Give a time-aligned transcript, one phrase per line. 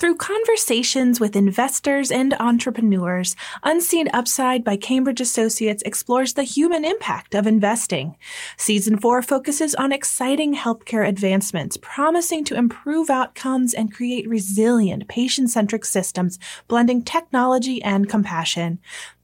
[0.00, 7.34] Through conversations with investors and entrepreneurs, Unseen Upside by Cambridge Associates explores the human impact
[7.34, 8.16] of investing.
[8.56, 15.50] Season 4 focuses on exciting healthcare advancements, promising to improve outcomes and create resilient, patient
[15.50, 18.80] centric systems, blending technology and compassion.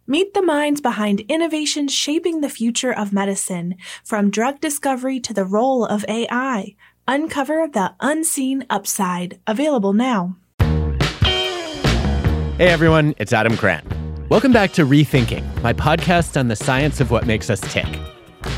[0.06, 3.74] Meet the minds behind innovations shaping the future of medicine,
[4.04, 6.76] from drug discovery to the role of AI.
[7.08, 9.40] Uncover the unseen upside.
[9.48, 10.36] Available now.
[12.60, 13.86] Hey everyone, it's Adam Grant.
[14.28, 17.86] Welcome back to Rethinking, my podcast on the science of what makes us tick.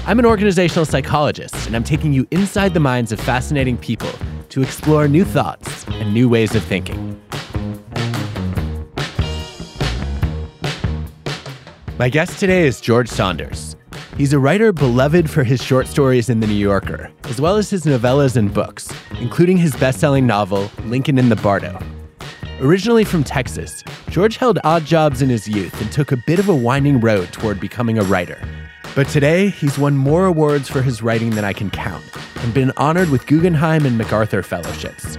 [0.07, 4.11] I'm an organizational psychologist, and I'm taking you inside the minds of fascinating people
[4.49, 7.17] to explore new thoughts and new ways of thinking.
[11.97, 13.77] My guest today is George Saunders.
[14.17, 17.71] He's a writer beloved for his short stories in The New Yorker, as well as
[17.71, 21.81] his novellas and books, including his best selling novel, Lincoln in the Bardo.
[22.63, 26.49] Originally from Texas, George held odd jobs in his youth and took a bit of
[26.49, 28.41] a winding road toward becoming a writer.
[28.95, 32.05] But today, he's won more awards for his writing than I can count
[32.37, 35.19] and been honored with Guggenheim and MacArthur fellowships.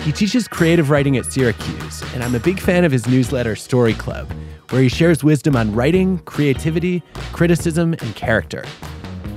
[0.00, 3.94] He teaches creative writing at Syracuse, and I'm a big fan of his newsletter, Story
[3.94, 4.28] Club,
[4.70, 8.64] where he shares wisdom on writing, creativity, criticism, and character.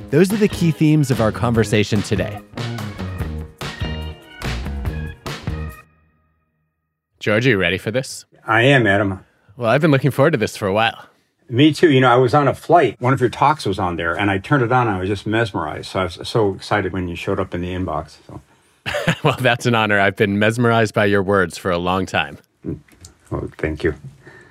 [0.09, 2.41] Those are the key themes of our conversation today.
[7.23, 8.25] George, are you ready for this?
[8.45, 9.25] I am, Adam.
[9.55, 11.05] Well, I've been looking forward to this for a while.
[11.47, 11.89] Me too.
[11.89, 12.99] You know, I was on a flight.
[12.99, 14.87] One of your talks was on there, and I turned it on.
[14.87, 15.85] And I was just mesmerized.
[15.85, 18.17] So I was so excited when you showed up in the inbox.
[18.27, 18.41] So.
[19.23, 20.01] well, that's an honor.
[20.01, 22.39] I've been mesmerized by your words for a long time.
[22.67, 22.79] Mm.
[23.31, 23.95] Well, thank you.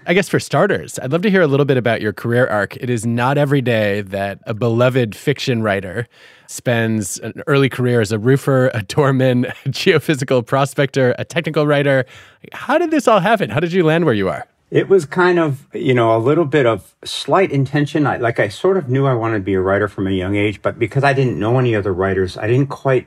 [0.05, 2.77] I guess for starters, I'd love to hear a little bit about your career arc.
[2.77, 6.09] It is not every day that a beloved fiction writer
[6.49, 12.05] spends an early career as a roofer, a doorman, a geophysical prospector, a technical writer.
[12.53, 13.51] How did this all happen?
[13.51, 14.45] How did you land where you are?
[14.73, 18.05] It was kind of, you know, a little bit of slight intention.
[18.05, 20.35] I, like I sort of knew I wanted to be a writer from a young
[20.35, 23.07] age, but because I didn't know any other writers, I didn't quite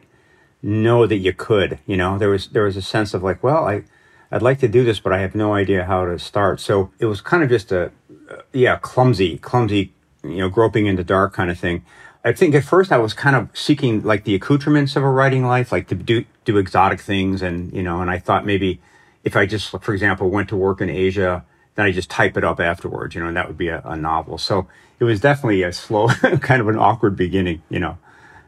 [0.62, 1.80] know that you could.
[1.88, 3.84] You know, there was there was a sense of like, well, I
[4.32, 6.60] I'd like to do this, but I have no idea how to start.
[6.60, 7.92] So it was kind of just a,
[8.30, 9.94] uh, yeah, clumsy, clumsy,
[10.24, 11.86] you know, groping in the dark kind of thing.
[12.24, 15.46] I think at first I was kind of seeking like the accoutrements of a writing
[15.46, 17.42] life, like to do, do exotic things.
[17.42, 18.82] And, you know, and I thought maybe
[19.24, 22.44] if I just, for example, went to work in Asia, then I just type it
[22.44, 24.38] up afterwards, you know, and that would be a, a novel.
[24.38, 24.68] So
[25.00, 26.08] it was definitely a slow,
[26.42, 27.98] kind of an awkward beginning, you know.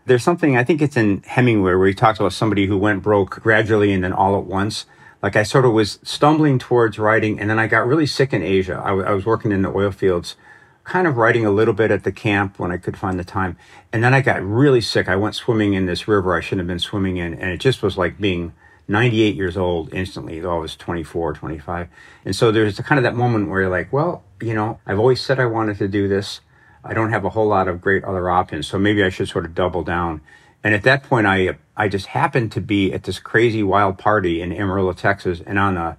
[0.05, 3.41] There's something, I think it's in Hemingway where he talks about somebody who went broke
[3.41, 4.85] gradually and then all at once
[5.21, 8.43] like I sort of was stumbling towards writing, and then I got really sick in
[8.43, 8.81] Asia.
[8.83, 10.35] I, was working in the oil fields,
[10.83, 13.57] kind of writing a little bit at the camp when I could find the time,
[13.91, 15.09] and then I got really sick.
[15.09, 17.81] I went swimming in this river I shouldn't have been swimming in, and it just
[17.81, 18.53] was like being
[18.87, 21.89] 98 years old instantly, though I was 24, 25.
[22.25, 25.19] And so there's kind of that moment where you're like, well, you know, I've always
[25.19, 26.41] said I wanted to do this.
[26.83, 29.45] I don't have a whole lot of great other options, so maybe I should sort
[29.45, 30.21] of double down.
[30.67, 34.41] And at that point, I I just happened to be at this crazy wild party
[34.41, 35.95] in Amarillo, Texas, and on the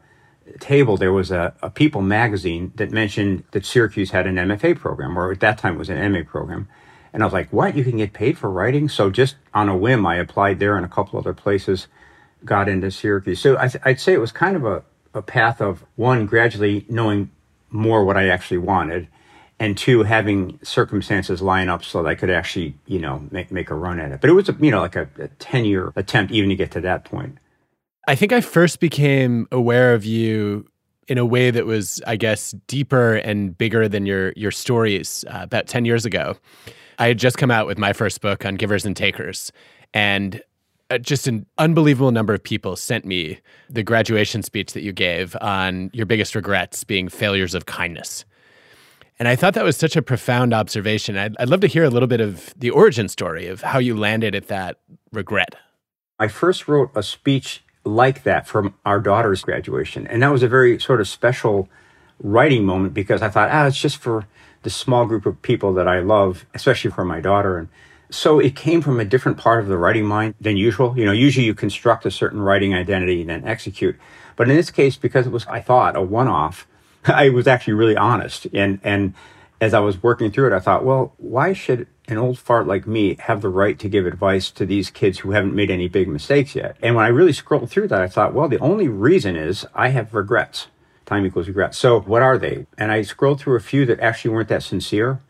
[0.61, 5.19] table there was a, a People magazine that mentioned that Syracuse had an MFA program,
[5.19, 6.69] or at that time it was an MA program.
[7.15, 7.79] And I was like, "What?
[7.79, 10.85] You can get paid for writing?" So just on a whim, I applied there and
[10.85, 11.87] a couple other places,
[12.45, 13.41] got into Syracuse.
[13.41, 14.83] So I, would say it was kind of a,
[15.15, 17.31] a path of one gradually knowing
[17.71, 19.09] more what I actually wanted
[19.61, 23.71] and two, having circumstances line up so that I could actually, you know, make, make
[23.71, 24.21] a run at it.
[24.21, 26.71] But it was, a, you know, like a, a 10 year attempt even to get
[26.73, 27.38] to that point.
[28.06, 30.67] I think I first became aware of you
[31.09, 35.41] in a way that was, I guess, deeper and bigger than your your stories uh,
[35.43, 36.37] about 10 years ago.
[36.99, 39.53] I had just come out with my first book on givers and takers.
[39.94, 40.43] And
[40.91, 45.37] uh, just an unbelievable number of people sent me the graduation speech that you gave
[45.41, 48.25] on your biggest regrets being failures of kindness.
[49.19, 51.17] And I thought that was such a profound observation.
[51.17, 53.97] I'd, I'd love to hear a little bit of the origin story of how you
[53.97, 54.79] landed at that
[55.12, 55.56] regret.
[56.20, 60.06] I first wrote a speech like that from our daughter's graduation.
[60.06, 61.69] And that was a very sort of special
[62.20, 64.26] writing moment because I thought, ah, it's just for
[64.62, 67.59] this small group of people that I love, especially for my daughter.
[67.59, 67.69] And
[68.11, 70.99] so it came from a different part of the writing mind than usual.
[70.99, 73.97] You know, usually you construct a certain writing identity and then execute.
[74.37, 76.67] But in this case, because it was, I thought, a one off,
[77.14, 78.46] I was actually really honest.
[78.52, 79.14] And, and
[79.60, 82.87] as I was working through it, I thought, well, why should an old fart like
[82.87, 86.08] me have the right to give advice to these kids who haven't made any big
[86.08, 86.76] mistakes yet?
[86.82, 89.88] And when I really scrolled through that, I thought, well, the only reason is I
[89.88, 90.69] have regrets.
[91.06, 91.78] Time equals regrets.
[91.78, 92.66] So what are they?
[92.76, 95.20] And I scrolled through a few that actually weren't that sincere.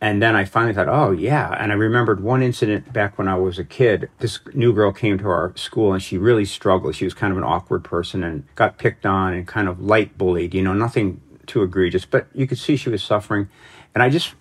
[0.00, 1.56] And then I finally thought, oh, yeah.
[1.58, 4.10] And I remembered one incident back when I was a kid.
[4.18, 6.94] This new girl came to our school and she really struggled.
[6.94, 10.18] She was kind of an awkward person and got picked on and kind of light
[10.18, 13.48] bullied, you know, nothing too egregious, but you could see she was suffering.
[13.94, 14.34] And I just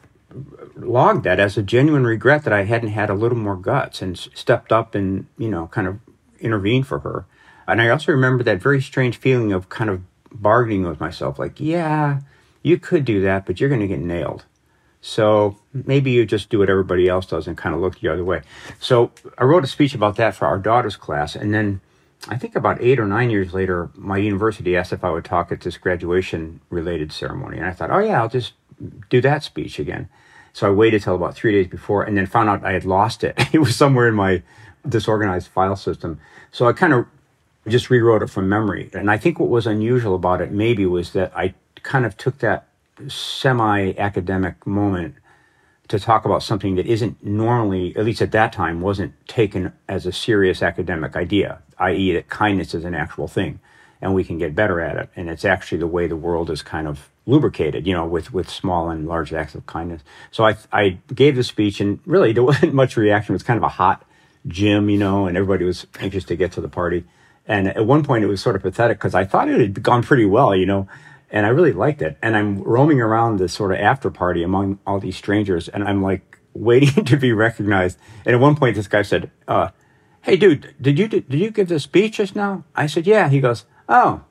[0.75, 4.17] logged that as a genuine regret that I hadn't had a little more guts and
[4.17, 5.99] stepped up and, you know, kind of
[6.39, 7.25] intervened for her.
[7.65, 10.01] And I also remember that very strange feeling of kind of
[10.31, 12.19] bargaining with myself like, yeah,
[12.61, 14.43] you could do that, but you're going to get nailed.
[15.07, 18.23] So maybe you just do what everybody else does and kind of look the other
[18.23, 18.41] way.
[18.79, 21.35] So I wrote a speech about that for our daughter's class.
[21.35, 21.79] And then
[22.27, 25.51] I think about eight or nine years later, my university asked if I would talk
[25.51, 27.57] at this graduation related ceremony.
[27.57, 28.53] And I thought, oh, yeah, I'll just
[29.11, 30.09] do that speech again.
[30.53, 33.23] So I waited till about three days before and then found out I had lost
[33.23, 33.35] it.
[33.53, 34.41] it was somewhere in my
[34.89, 36.19] disorganized file system.
[36.51, 37.05] So I kind of
[37.67, 38.89] just rewrote it from memory.
[38.91, 41.53] And I think what was unusual about it maybe was that I
[41.83, 42.69] kind of took that
[43.07, 45.15] semi academic moment
[45.87, 50.05] to talk about something that isn't normally, at least at that time, wasn't taken as
[50.05, 53.59] a serious academic idea, i.e., that kindness is an actual thing
[54.01, 55.09] and we can get better at it.
[55.15, 58.49] And it's actually the way the world is kind of lubricated, you know, with, with
[58.49, 60.03] small and large acts of kindness.
[60.31, 63.33] So I, I gave the speech and really there wasn't much reaction.
[63.33, 64.05] It was kind of a hot
[64.47, 67.03] gym, you know, and everybody was anxious to get to the party.
[67.47, 70.03] And at one point it was sort of pathetic because I thought it had gone
[70.03, 70.87] pretty well, you know,
[71.35, 72.17] and I really liked it.
[72.21, 76.01] And I'm roaming around this sort of after party among all these strangers, and I'm
[76.01, 77.99] like waiting to be recognized.
[78.25, 79.69] And at one point, this guy said, uh,
[80.21, 83.41] "Hey, dude, did you did you give the speech just now?" I said, "Yeah." He
[83.41, 84.23] goes, "Oh."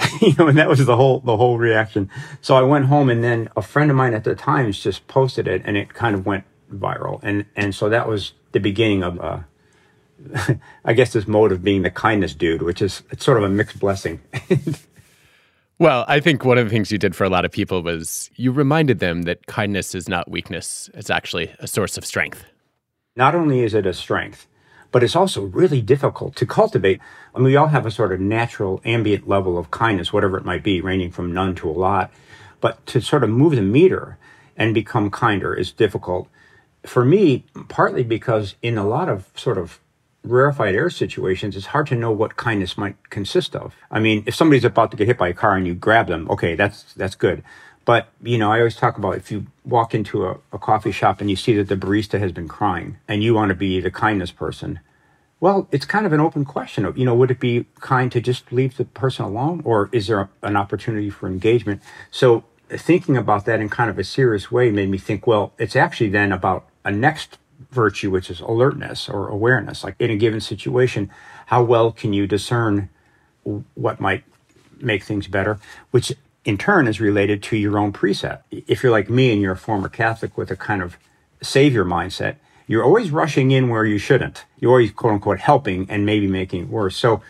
[0.20, 2.10] you know, and that was the whole the whole reaction.
[2.40, 5.46] So I went home, and then a friend of mine at the Times just posted
[5.46, 9.20] it, and it kind of went viral, and and so that was the beginning of,
[9.20, 9.40] uh,
[10.84, 13.48] I guess, this mode of being the kindness dude, which is it's sort of a
[13.48, 14.20] mixed blessing.
[15.80, 18.30] Well, I think one of the things you did for a lot of people was
[18.36, 22.44] you reminded them that kindness is not weakness, it's actually a source of strength.
[23.16, 24.46] Not only is it a strength,
[24.92, 27.00] but it's also really difficult to cultivate.
[27.34, 30.44] I mean, we all have a sort of natural ambient level of kindness, whatever it
[30.44, 32.12] might be, ranging from none to a lot.
[32.60, 34.18] But to sort of move the meter
[34.58, 36.28] and become kinder is difficult.
[36.84, 39.80] For me, partly because in a lot of sort of
[40.22, 43.74] rarefied air situations, it's hard to know what kindness might consist of.
[43.90, 46.30] I mean, if somebody's about to get hit by a car and you grab them,
[46.30, 47.42] okay, that's that's good.
[47.84, 51.20] But you know, I always talk about if you walk into a, a coffee shop
[51.20, 53.90] and you see that the barista has been crying and you want to be the
[53.90, 54.80] kindness person,
[55.40, 58.20] well, it's kind of an open question of, you know, would it be kind to
[58.20, 61.82] just leave the person alone or is there a, an opportunity for engagement?
[62.10, 65.74] So thinking about that in kind of a serious way made me think, well, it's
[65.74, 67.38] actually then about a next
[67.70, 69.84] virtue, which is alertness or awareness.
[69.84, 71.10] Like in a given situation,
[71.46, 72.88] how well can you discern
[73.74, 74.24] what might
[74.80, 75.58] make things better,
[75.90, 76.12] which
[76.44, 78.42] in turn is related to your own preset.
[78.50, 80.96] If you're like me and you're a former Catholic with a kind of
[81.42, 82.36] savior mindset,
[82.66, 84.44] you're always rushing in where you shouldn't.
[84.58, 86.96] You're always quote unquote helping and maybe making it worse.
[86.96, 87.22] So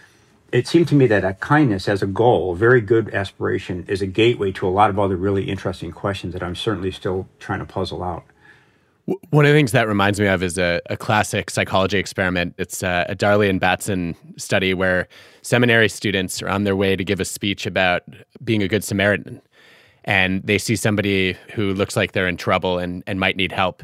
[0.52, 4.02] it seemed to me that a kindness as a goal, a very good aspiration, is
[4.02, 7.60] a gateway to a lot of other really interesting questions that I'm certainly still trying
[7.60, 8.24] to puzzle out.
[9.30, 12.54] One of the things that reminds me of is a, a classic psychology experiment.
[12.58, 15.08] It's a, a Darley and Batson study where
[15.42, 18.02] seminary students are on their way to give a speech about
[18.44, 19.40] being a good Samaritan.
[20.04, 23.82] And they see somebody who looks like they're in trouble and, and might need help.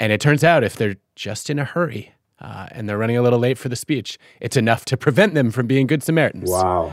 [0.00, 3.22] And it turns out if they're just in a hurry uh, and they're running a
[3.22, 6.50] little late for the speech, it's enough to prevent them from being good Samaritans.
[6.50, 6.92] Wow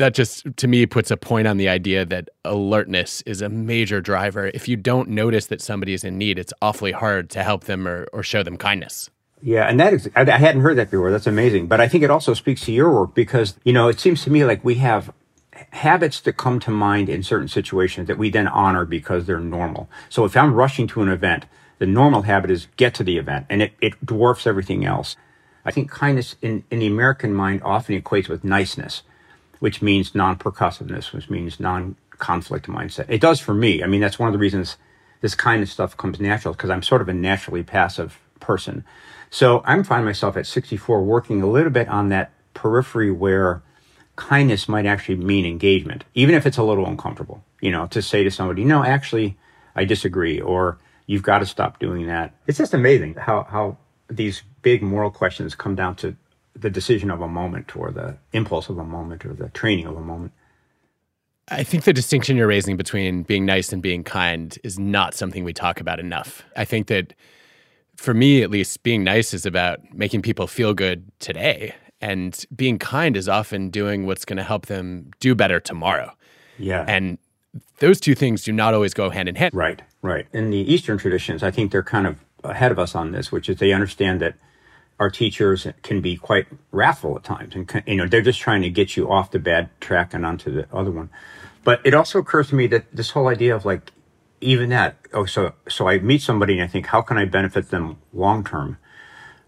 [0.00, 4.00] that just to me puts a point on the idea that alertness is a major
[4.00, 4.50] driver.
[4.52, 7.86] If you don't notice that somebody is in need, it's awfully hard to help them
[7.86, 9.10] or, or show them kindness.
[9.42, 11.10] Yeah, and that is, I, hadn't heard that before.
[11.10, 11.66] That's amazing.
[11.66, 14.30] But I think it also speaks to your work because, you know, it seems to
[14.30, 15.12] me like we have
[15.70, 19.88] habits that come to mind in certain situations that we then honor because they're normal.
[20.08, 21.44] So if I'm rushing to an event,
[21.78, 25.16] the normal habit is get to the event and it, it dwarfs everything else.
[25.64, 29.02] I think kindness in, in the American mind often equates with niceness
[29.60, 33.06] which means non-percussiveness, which means non-conflict mindset.
[33.08, 33.82] It does for me.
[33.82, 34.76] I mean, that's one of the reasons
[35.20, 38.84] this kind of stuff comes natural because I'm sort of a naturally passive person.
[39.30, 43.62] So I'm finding myself at 64 working a little bit on that periphery where
[44.16, 47.44] kindness might actually mean engagement, even if it's a little uncomfortable.
[47.60, 49.36] You know, to say to somebody, no, actually,
[49.76, 52.34] I disagree, or you've got to stop doing that.
[52.46, 53.76] It's just amazing how, how
[54.08, 56.16] these big moral questions come down to
[56.54, 59.96] the decision of a moment or the impulse of a moment or the training of
[59.96, 60.32] a moment.
[61.48, 65.42] I think the distinction you're raising between being nice and being kind is not something
[65.42, 66.44] we talk about enough.
[66.56, 67.12] I think that
[67.96, 71.74] for me, at least, being nice is about making people feel good today.
[72.00, 76.12] And being kind is often doing what's going to help them do better tomorrow.
[76.58, 76.84] Yeah.
[76.88, 77.18] And
[77.78, 79.54] those two things do not always go hand in hand.
[79.54, 80.26] Right, right.
[80.32, 83.50] In the Eastern traditions, I think they're kind of ahead of us on this, which
[83.50, 84.34] is they understand that
[85.00, 88.70] our teachers can be quite wrathful at times, and you know they're just trying to
[88.70, 91.08] get you off the bad track and onto the other one.
[91.64, 93.92] But it also occurs to me that this whole idea of like
[94.42, 97.70] even that oh so so I meet somebody and I think how can I benefit
[97.70, 98.76] them long term?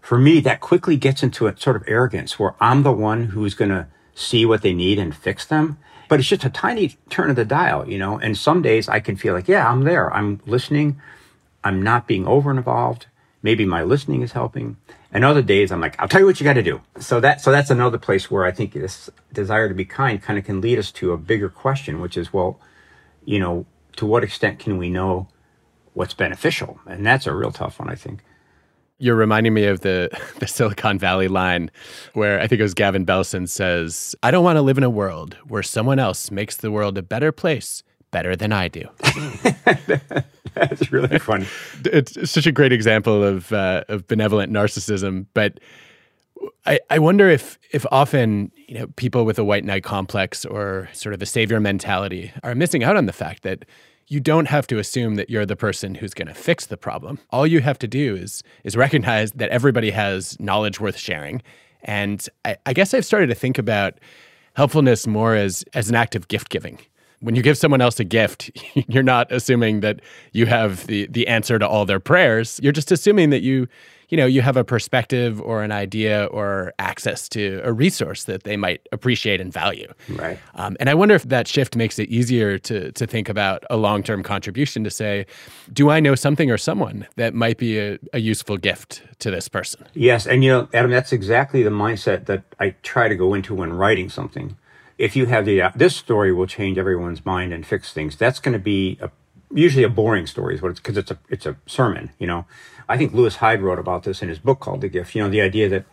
[0.01, 3.53] For me, that quickly gets into a sort of arrogance where I'm the one who's
[3.53, 5.77] going to see what they need and fix them.
[6.09, 8.19] But it's just a tiny turn of the dial, you know.
[8.19, 10.13] And some days I can feel like, yeah, I'm there.
[10.13, 10.99] I'm listening.
[11.63, 13.05] I'm not being over involved.
[13.43, 14.77] Maybe my listening is helping.
[15.11, 16.81] And other days I'm like, I'll tell you what you got to do.
[16.99, 20.39] So that so that's another place where I think this desire to be kind kind
[20.39, 22.59] of can lead us to a bigger question, which is, well,
[23.25, 23.65] you know,
[23.97, 25.27] to what extent can we know
[25.93, 26.79] what's beneficial?
[26.87, 28.23] And that's a real tough one, I think.
[28.97, 30.09] You're reminding me of the,
[30.39, 31.69] the Silicon Valley line
[32.13, 34.89] where I think it was Gavin Belson says, I don't want to live in a
[34.89, 37.83] world where someone else makes the world a better place
[38.13, 38.87] better than I do.
[40.53, 41.45] That's really fun.
[41.83, 45.25] it's such a great example of, uh, of benevolent narcissism.
[45.33, 45.59] But
[46.65, 50.89] I, I wonder if if often you know people with a white knight complex or
[50.93, 53.65] sort of a savior mentality are missing out on the fact that
[54.07, 57.19] you don't have to assume that you're the person who's going to fix the problem.
[57.31, 61.41] All you have to do is is recognize that everybody has knowledge worth sharing.
[61.83, 63.99] And I, I guess I've started to think about
[64.55, 66.79] helpfulness more as as an act of gift giving
[67.23, 68.51] when you give someone else a gift,
[68.87, 70.01] you're not assuming that
[70.33, 72.59] you have the the answer to all their prayers.
[72.61, 73.67] You're just assuming that you
[74.09, 78.43] you know, you have a perspective or an idea or access to a resource that
[78.43, 79.91] they might appreciate and value.
[80.07, 80.37] Right.
[80.53, 83.77] Um, and I wonder if that shift makes it easier to to think about a
[83.77, 85.25] long term contribution to say,
[85.71, 89.47] do I know something or someone that might be a, a useful gift to this
[89.47, 89.87] person?
[89.95, 93.55] Yes, and you know, Adam, that's exactly the mindset that I try to go into
[93.55, 94.57] when writing something.
[95.03, 98.39] If you have the uh, this story will change everyone's mind and fix things, that's
[98.43, 99.09] going to be a,
[99.65, 102.45] usually a boring story, is what it's because it's a it's a sermon, you know.
[102.87, 105.15] I think Lewis Hyde wrote about this in his book called The Gift.
[105.15, 105.85] You know, the idea that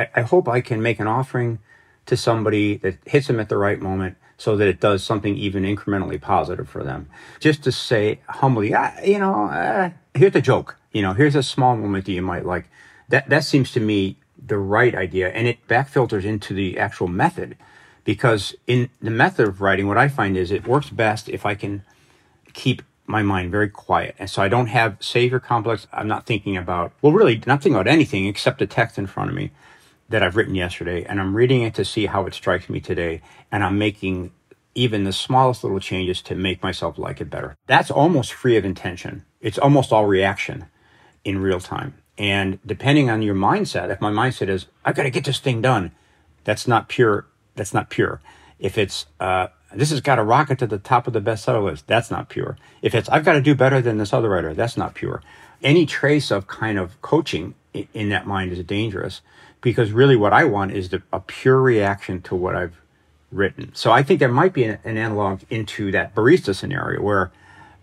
[0.00, 1.58] I, I hope I can make an offering
[2.06, 5.62] to somebody that hits them at the right moment so that it does something even
[5.64, 7.08] incrementally positive for them.
[7.38, 10.76] Just to say humbly, ah, you know, uh, here's a joke.
[10.92, 12.66] You know, here's a small moment that you might like.
[13.08, 17.08] That that seems to me the right idea, and it back filters into the actual
[17.08, 17.56] method,
[18.04, 21.54] because in the method of writing, what I find is it works best if I
[21.54, 21.82] can
[22.52, 24.14] keep my mind very quiet.
[24.18, 25.86] And so I don't have savior complex.
[25.92, 29.30] I'm not thinking about, well, really not thinking about anything except the text in front
[29.30, 29.50] of me
[30.08, 31.04] that I've written yesterday.
[31.04, 33.22] And I'm reading it to see how it strikes me today.
[33.50, 34.32] And I'm making
[34.74, 37.56] even the smallest little changes to make myself like it better.
[37.66, 39.24] That's almost free of intention.
[39.40, 40.66] It's almost all reaction
[41.24, 41.94] in real time.
[42.18, 45.60] And depending on your mindset, if my mindset is, I've got to get this thing
[45.60, 45.92] done,
[46.44, 47.26] that's not pure.
[47.54, 48.20] That's not pure.
[48.58, 51.86] If it's, uh, this has got to rocket to the top of the bestseller list.
[51.86, 52.56] That's not pure.
[52.80, 55.22] If it's, I've got to do better than this other writer, that's not pure.
[55.62, 59.20] Any trace of kind of coaching in that mind is dangerous
[59.60, 62.80] because really what I want is the, a pure reaction to what I've
[63.30, 63.70] written.
[63.74, 67.32] So I think there might be an, an analog into that barista scenario where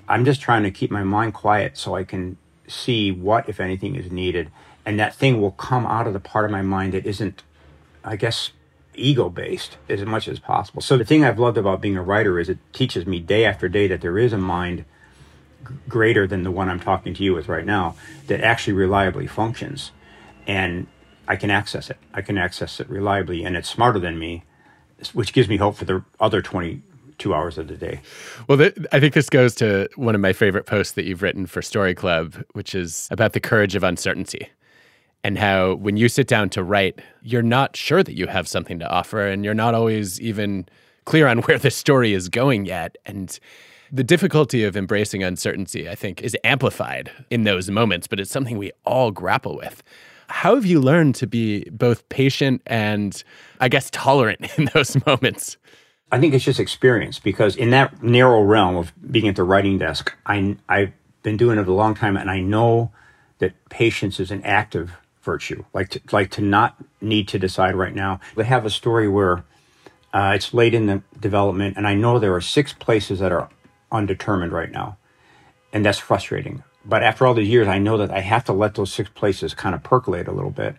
[0.07, 3.95] I'm just trying to keep my mind quiet so I can see what, if anything,
[3.95, 4.51] is needed.
[4.85, 7.43] And that thing will come out of the part of my mind that isn't,
[8.03, 8.51] I guess,
[8.99, 10.81] ego based as much as possible.
[10.81, 13.67] So the thing I've loved about being a writer is it teaches me day after
[13.69, 14.85] day that there is a mind
[15.87, 17.95] greater than the one I'm talking to you with right now
[18.27, 19.91] that actually reliably functions.
[20.47, 20.87] And
[21.27, 21.97] I can access it.
[22.13, 24.43] I can access it reliably and it's smarter than me,
[25.13, 28.01] which gives me hope for the other 22 hours of the day.
[28.47, 31.45] Well, th- I think this goes to one of my favorite posts that you've written
[31.45, 34.49] for Story Club, which is about the courage of uncertainty
[35.23, 38.79] and how when you sit down to write, you're not sure that you have something
[38.79, 40.67] to offer and you're not always even
[41.05, 42.97] clear on where the story is going yet.
[43.05, 43.37] And
[43.91, 48.57] the difficulty of embracing uncertainty, I think, is amplified in those moments, but it's something
[48.57, 49.83] we all grapple with.
[50.27, 53.21] How have you learned to be both patient and,
[53.59, 55.57] I guess, tolerant in those moments?
[56.11, 59.77] I think it's just experience because in that narrow realm of being at the writing
[59.77, 62.91] desk, I, I've been doing it a long time and I know
[63.39, 64.97] that patience is an active
[65.31, 66.71] virtue, like to, like to not
[67.01, 68.19] need to decide right now.
[68.35, 69.35] They have a story where
[70.17, 70.97] uh, it's late in the
[71.29, 73.47] development, and I know there are six places that are
[73.91, 74.97] undetermined right now,
[75.71, 76.63] And that's frustrating.
[76.85, 79.53] But after all these years, I know that I have to let those six places
[79.53, 80.75] kind of percolate a little bit.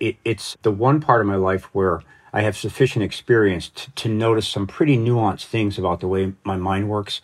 [0.00, 4.08] It, it's the one part of my life where I have sufficient experience to, to
[4.08, 7.20] notice some pretty nuanced things about the way my mind works.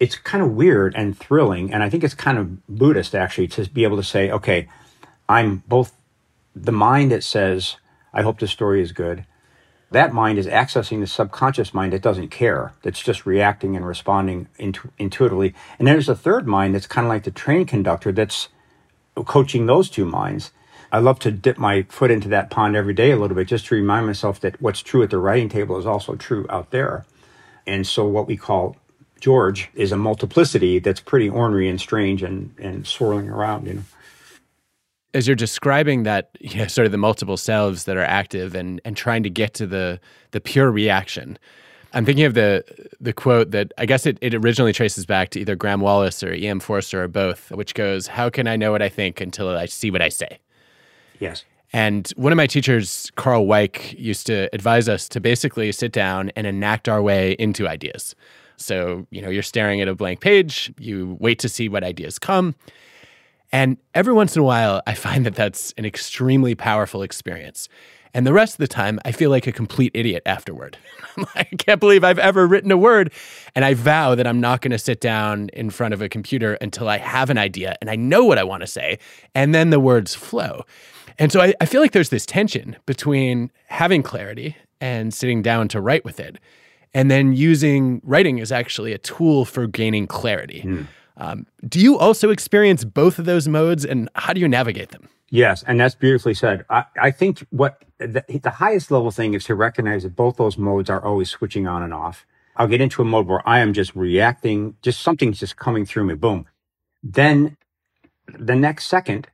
[0.00, 1.72] It's kind of weird and thrilling.
[1.72, 4.68] And I think it's kind of Buddhist actually to be able to say, okay,
[5.28, 5.92] I'm both
[6.64, 7.76] the mind that says,
[8.12, 9.24] I hope the story is good.
[9.90, 14.48] That mind is accessing the subconscious mind that doesn't care, that's just reacting and responding
[14.58, 15.54] intu- intuitively.
[15.78, 18.48] And there's a third mind that's kind of like the train conductor that's
[19.14, 20.52] coaching those two minds.
[20.92, 23.66] I love to dip my foot into that pond every day a little bit just
[23.66, 27.04] to remind myself that what's true at the writing table is also true out there.
[27.66, 28.76] And so what we call
[29.20, 33.82] George is a multiplicity that's pretty ornery and strange and, and swirling around, you know
[35.14, 38.80] as you're describing that you know, sort of the multiple selves that are active and
[38.84, 40.00] and trying to get to the
[40.32, 41.38] the pure reaction
[41.94, 42.64] i'm thinking of the
[43.00, 46.32] the quote that i guess it, it originally traces back to either graham wallas or
[46.32, 49.66] em forster or both which goes how can i know what i think until i
[49.66, 50.38] see what i say?
[51.20, 51.44] Yes.
[51.72, 56.30] And one of my teachers karl weick used to advise us to basically sit down
[56.36, 58.14] and enact our way into ideas.
[58.56, 62.18] So you know you're staring at a blank page you wait to see what ideas
[62.18, 62.54] come
[63.52, 67.68] and every once in a while, I find that that's an extremely powerful experience.
[68.14, 70.78] And the rest of the time, I feel like a complete idiot afterward.
[71.34, 73.12] I can't believe I've ever written a word.
[73.54, 76.54] And I vow that I'm not going to sit down in front of a computer
[76.54, 78.98] until I have an idea and I know what I want to say.
[79.34, 80.64] And then the words flow.
[81.18, 85.68] And so I, I feel like there's this tension between having clarity and sitting down
[85.68, 86.38] to write with it,
[86.94, 90.62] and then using writing as actually a tool for gaining clarity.
[90.62, 90.86] Mm.
[91.18, 95.08] Um, do you also experience both of those modes and how do you navigate them?
[95.30, 96.64] Yes, and that's beautifully said.
[96.70, 100.56] I, I think what the, the, highest level thing is to recognize that both those
[100.56, 102.24] modes are always switching on and off.
[102.56, 106.04] I'll get into a mode where I am just reacting, just something's just coming through
[106.04, 106.46] me, boom.
[107.02, 107.56] Then
[108.26, 109.28] the next second,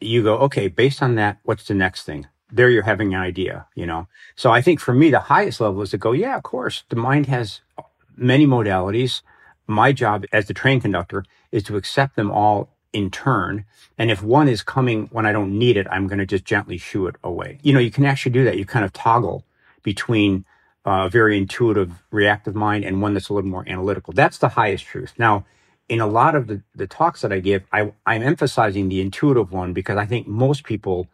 [0.00, 2.28] you go, okay, based on that, what's the next thing?
[2.50, 4.06] There you're having an idea, you know?
[4.36, 6.96] So I think for me, the highest level is to go, yeah, of course, the
[6.96, 7.60] mind has
[8.16, 9.22] many modalities
[9.66, 13.64] my job as the train conductor is to accept them all in turn.
[13.98, 16.78] And if one is coming when I don't need it, I'm going to just gently
[16.78, 17.58] shoo it away.
[17.62, 18.56] You know, you can actually do that.
[18.56, 19.44] You kind of toggle
[19.82, 20.44] between
[20.84, 24.12] a very intuitive, reactive mind and one that's a little more analytical.
[24.12, 25.14] That's the highest truth.
[25.18, 25.44] Now,
[25.88, 29.52] in a lot of the, the talks that I give, I, I'm emphasizing the intuitive
[29.52, 31.08] one because I think most people,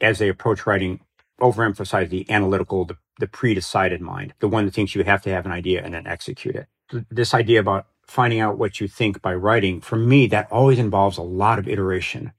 [0.00, 1.00] as they approach writing,
[1.40, 5.44] overemphasize the analytical, the, the pre-decided mind, the one that thinks you have to have
[5.46, 6.68] an idea and then execute it
[7.10, 11.18] this idea about finding out what you think by writing, for me, that always involves
[11.18, 12.32] a lot of iteration,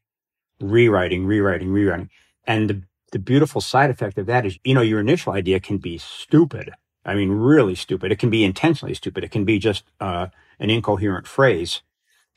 [0.60, 2.10] rewriting, rewriting, rewriting.
[2.46, 5.78] And the, the beautiful side effect of that is, you know, your initial idea can
[5.78, 6.72] be stupid.
[7.06, 8.12] I mean, really stupid.
[8.12, 9.24] It can be intentionally stupid.
[9.24, 10.28] It can be just uh,
[10.60, 11.82] an incoherent phrase.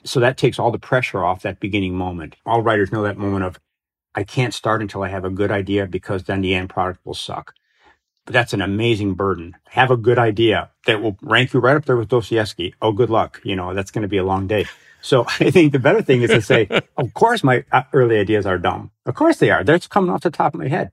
[0.04, 2.36] So that takes all the pressure off that beginning moment.
[2.44, 3.60] All writers know that moment of,
[4.14, 7.14] I can't start until I have a good idea because then the end product will
[7.14, 7.54] suck.
[8.26, 9.56] That's an amazing burden.
[9.68, 12.74] Have a good idea that will rank you right up there with Dostoevsky.
[12.82, 13.40] Oh, good luck.
[13.44, 14.66] You know, that's going to be a long day.
[15.00, 18.46] So I think the better thing is to say, of course, my uh, early ideas
[18.46, 18.90] are dumb.
[19.04, 19.62] Of course they are.
[19.62, 20.90] That's coming off the top of my head.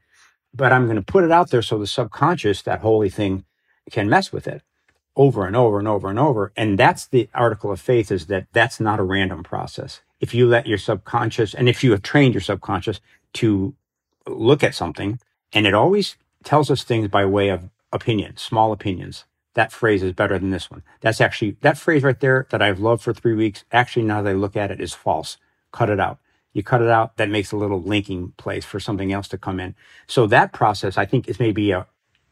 [0.54, 3.46] But I'm going to put it out there so the subconscious, that holy thing,
[3.92, 4.62] can mess with it
[5.16, 6.52] over and over and over and over.
[6.56, 10.02] And that's the article of faith is that that's not a random process.
[10.20, 13.00] If you let your subconscious and if you have trained your subconscious
[13.34, 13.76] to
[14.28, 15.20] look at something
[15.52, 19.26] and it always tells us things by way of opinion, small opinions.
[19.54, 20.82] That phrase is better than this one.
[21.02, 24.32] That's actually, that phrase right there that I've loved for three weeks, actually, now that
[24.32, 25.38] I look at it, is false.
[25.72, 26.20] Cut it out.
[26.54, 29.60] You cut it out, that makes a little linking place for something else to come
[29.60, 29.76] in.
[30.08, 31.88] So that process, I think, is maybe a,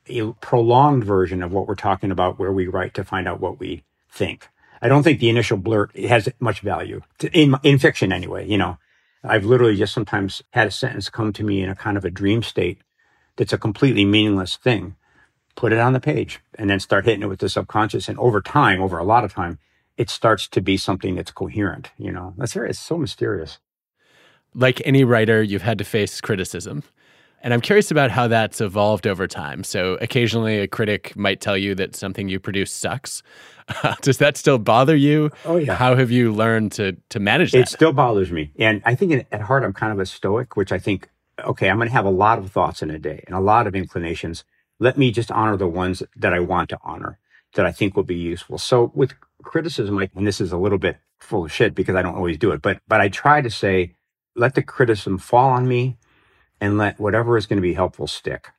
[0.08, 3.60] a prolonged version of what we're talking about where we write to find out what
[3.60, 4.48] we think.
[4.82, 8.58] I don't think the initial blurt has much value to, in, in fiction anyway, you
[8.58, 8.78] know.
[9.24, 12.10] I've literally just sometimes had a sentence come to me in a kind of a
[12.10, 12.80] dream state
[13.38, 14.96] that's a completely meaningless thing,
[15.56, 18.08] put it on the page and then start hitting it with the subconscious.
[18.08, 19.60] And over time, over a lot of time,
[19.98, 21.92] it starts to be something that's coherent.
[21.98, 23.60] You know, that's it's so mysterious.
[24.54, 26.84] Like any writer, you've had to face criticism.
[27.44, 29.64] And I'm curious about how that's evolved over time.
[29.64, 33.24] So occasionally a critic might tell you that something you produce sucks.
[34.02, 35.32] does that still bother you?
[35.46, 35.76] Oh yeah.
[35.76, 37.60] How have you learned to to manage that?
[37.60, 38.52] It still bothers me.
[38.60, 41.10] And I think at heart I'm kind of a stoic, which I think
[41.42, 43.68] okay, I'm going to have a lot of thoughts in a day and a lot
[43.68, 44.44] of inclinations.
[44.80, 47.20] Let me just honor the ones that I want to honor
[47.56, 48.58] that I think will be useful.
[48.58, 52.02] So with criticism, like, and this is a little bit full of shit because I
[52.02, 53.94] don't always do it, but, but I try to say,
[54.36, 55.98] let the criticism fall on me
[56.60, 58.50] and let whatever is going to be helpful stick.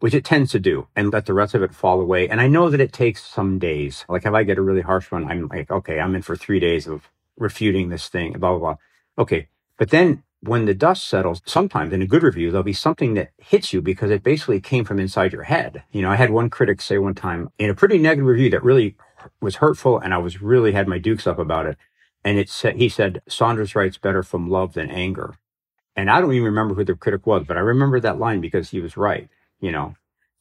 [0.00, 2.26] which it tends to do, and let the rest of it fall away.
[2.28, 4.04] And I know that it takes some days.
[4.08, 6.58] Like if I get a really harsh one, I'm like, okay, I'm in for three
[6.58, 8.76] days of refuting this thing, blah, blah, blah.
[9.18, 9.48] Okay.
[9.76, 13.30] But then when the dust settles, sometimes in a good review, there'll be something that
[13.38, 15.82] hits you because it basically came from inside your head.
[15.92, 18.64] You know, I had one critic say one time in a pretty negative review that
[18.64, 18.96] really
[19.40, 21.76] was hurtful and I was really had my dukes up about it.
[22.24, 25.34] And it said, he said, Saunders writes better from love than anger.
[25.94, 28.70] And I don't even remember who the critic was, but I remember that line because
[28.70, 29.28] he was right,
[29.60, 29.94] you know,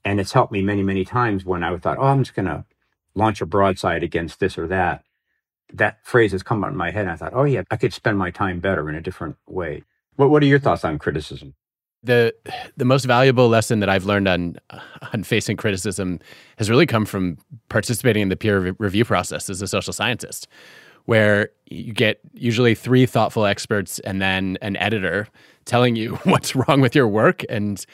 [0.05, 2.65] and it's helped me many, many times when I thought, oh, I'm just going to
[3.15, 5.03] launch a broadside against this or that.
[5.73, 7.01] That phrase has come out in my head.
[7.01, 9.83] And I thought, oh, yeah, I could spend my time better in a different way.
[10.15, 11.53] What, what are your thoughts on criticism?
[12.01, 12.33] The
[12.77, 14.55] the most valuable lesson that I've learned on
[15.13, 16.19] on facing criticism
[16.57, 20.47] has really come from participating in the peer review process as a social scientist
[21.05, 25.27] where you get usually three thoughtful experts and then an editor
[25.65, 27.85] telling you what's wrong with your work and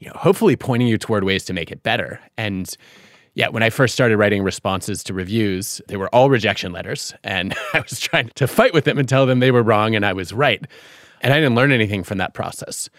[0.00, 2.76] you know hopefully pointing you toward ways to make it better and
[3.36, 7.54] yeah when i first started writing responses to reviews they were all rejection letters and
[7.72, 10.12] i was trying to fight with them and tell them they were wrong and i
[10.12, 10.66] was right
[11.20, 12.90] and i didn't learn anything from that process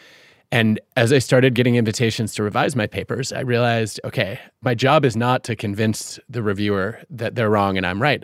[0.52, 5.04] and as I started getting invitations to revise my papers, I realized okay, my job
[5.04, 8.24] is not to convince the reviewer that they're wrong and I'm right.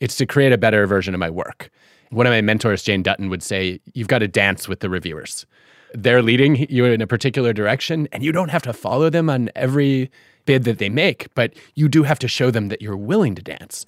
[0.00, 1.70] It's to create a better version of my work.
[2.10, 5.46] One of my mentors, Jane Dutton, would say, You've got to dance with the reviewers.
[5.94, 9.50] They're leading you in a particular direction, and you don't have to follow them on
[9.54, 10.10] every
[10.50, 13.42] bid that they make, but you do have to show them that you're willing to
[13.42, 13.86] dance.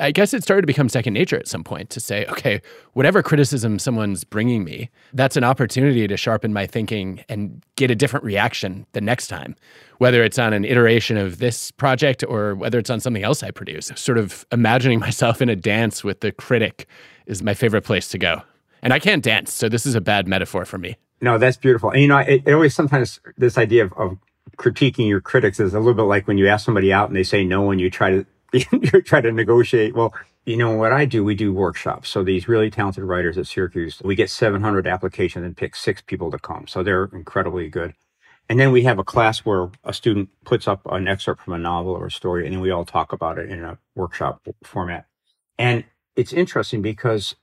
[0.00, 2.60] I guess it started to become second nature at some point to say, okay,
[2.94, 7.94] whatever criticism someone's bringing me, that's an opportunity to sharpen my thinking and get a
[7.94, 9.54] different reaction the next time,
[9.98, 13.52] whether it's on an iteration of this project or whether it's on something else I
[13.52, 13.92] produce.
[13.94, 16.88] Sort of imagining myself in a dance with the critic
[17.26, 18.42] is my favorite place to go.
[18.82, 20.96] And I can't dance, so this is a bad metaphor for me.
[21.20, 21.90] No, that's beautiful.
[21.90, 24.18] And you know, it, it always sometimes this idea of, of
[24.58, 27.22] critiquing your critics is a little bit like when you ask somebody out and they
[27.22, 29.94] say no and you try to you try to negotiate.
[29.94, 31.22] Well, you know what I do?
[31.22, 32.08] We do workshops.
[32.08, 36.30] So these really talented writers at Syracuse, we get 700 applications and pick six people
[36.30, 36.66] to come.
[36.66, 37.94] So they're incredibly good.
[38.48, 41.58] And then we have a class where a student puts up an excerpt from a
[41.58, 45.06] novel or a story, and then we all talk about it in a workshop format.
[45.58, 45.84] And
[46.16, 47.36] it's interesting because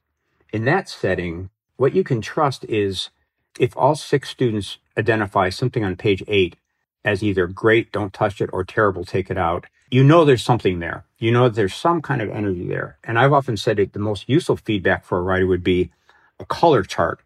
[0.51, 3.11] in that setting, what you can trust is
[3.59, 6.55] if all six students identify something on page eight
[7.05, 10.79] as either great, don't touch it, or terrible, take it out, you know there's something
[10.79, 11.05] there.
[11.19, 12.97] You know there's some kind of energy there.
[13.03, 15.91] And I've often said that the most useful feedback for a writer would be
[16.39, 17.21] a color chart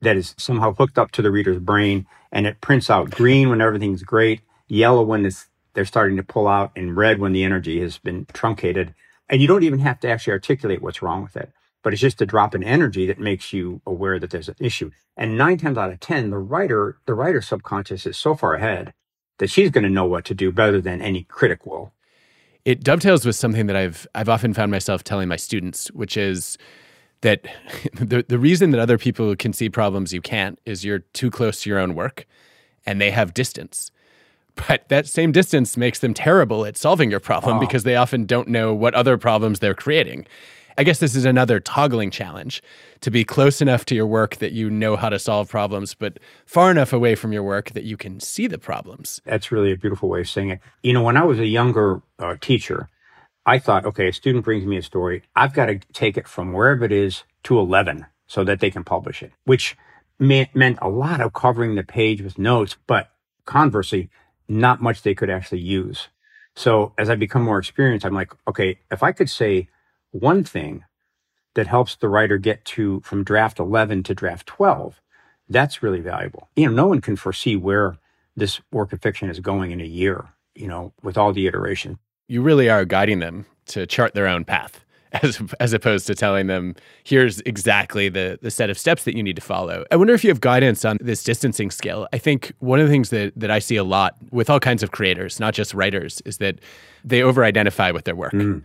[0.00, 3.60] that is somehow hooked up to the reader's brain and it prints out green when
[3.60, 7.80] everything's great, yellow when it's, they're starting to pull out, and red when the energy
[7.80, 8.94] has been truncated.
[9.28, 11.50] And you don't even have to actually articulate what's wrong with it,
[11.82, 14.90] but it's just a drop in energy that makes you aware that there's an issue.
[15.16, 18.92] And nine times out of 10, the writer, the writer's subconscious is so far ahead
[19.38, 21.92] that she's going to know what to do better than any critic will.
[22.64, 26.56] It dovetails with something that I've I've often found myself telling my students, which is
[27.22, 27.46] that
[27.94, 31.62] the the reason that other people can see problems you can't is you're too close
[31.62, 32.26] to your own work
[32.86, 33.90] and they have distance.
[34.54, 37.60] But that same distance makes them terrible at solving your problem oh.
[37.60, 40.26] because they often don't know what other problems they're creating.
[40.78, 42.62] I guess this is another toggling challenge
[43.00, 46.18] to be close enough to your work that you know how to solve problems, but
[46.46, 49.20] far enough away from your work that you can see the problems.
[49.24, 50.60] That's really a beautiful way of saying it.
[50.82, 52.88] You know, when I was a younger uh, teacher,
[53.44, 55.22] I thought, okay, a student brings me a story.
[55.34, 58.84] I've got to take it from wherever it is to 11 so that they can
[58.84, 59.76] publish it, which
[60.18, 63.10] meant, meant a lot of covering the page with notes, but
[63.44, 64.08] conversely,
[64.48, 66.08] not much they could actually use.
[66.54, 69.68] So as I become more experienced, I'm like, okay, if I could say
[70.12, 70.84] one thing
[71.54, 75.00] that helps the writer get to from draft 11 to draft 12,
[75.48, 76.48] that's really valuable.
[76.56, 77.98] You know, no one can foresee where
[78.36, 81.98] this work of fiction is going in a year, you know, with all the iteration.
[82.28, 84.84] You really are guiding them to chart their own path
[85.22, 89.22] as, as opposed to telling them, here's exactly the, the set of steps that you
[89.22, 89.84] need to follow.
[89.90, 92.08] I wonder if you have guidance on this distancing skill.
[92.14, 94.82] I think one of the things that, that I see a lot with all kinds
[94.82, 96.60] of creators, not just writers, is that
[97.04, 98.32] they over identify with their work.
[98.32, 98.62] Mm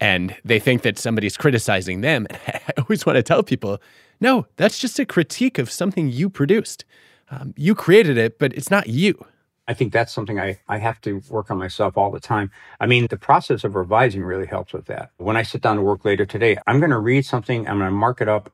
[0.00, 2.26] and they think that somebody's criticizing them.
[2.46, 3.80] I always want to tell people,
[4.20, 6.84] no, that's just a critique of something you produced.
[7.30, 9.24] Um, you created it, but it's not you.
[9.66, 12.50] I think that's something I, I have to work on myself all the time.
[12.80, 15.10] I mean, the process of revising really helps with that.
[15.18, 17.90] When I sit down to work later today, I'm going to read something, I'm going
[17.90, 18.50] to mark it up.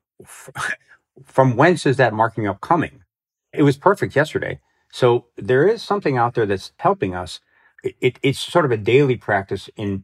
[1.24, 3.04] From whence is that marking up coming?
[3.52, 4.58] It was perfect yesterday.
[4.90, 7.38] So there is something out there that's helping us.
[7.84, 10.02] It, it, it's sort of a daily practice in